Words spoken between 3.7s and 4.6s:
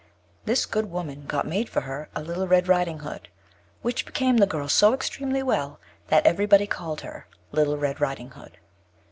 which became the